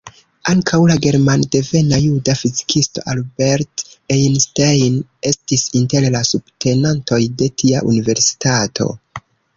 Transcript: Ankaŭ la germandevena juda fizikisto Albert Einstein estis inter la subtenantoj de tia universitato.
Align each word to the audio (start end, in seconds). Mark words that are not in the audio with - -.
Ankaŭ 0.51 0.77
la 0.91 0.93
germandevena 1.01 1.99
juda 2.05 2.33
fizikisto 2.39 3.03
Albert 3.13 3.83
Einstein 4.17 4.97
estis 5.33 5.67
inter 5.83 6.09
la 6.17 6.23
subtenantoj 6.33 7.21
de 7.43 7.51
tia 7.63 7.85
universitato. 7.93 8.89